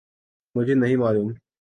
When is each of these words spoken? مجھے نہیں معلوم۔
مجھے 0.55 0.73
نہیں 0.73 0.95
معلوم۔ 0.95 1.31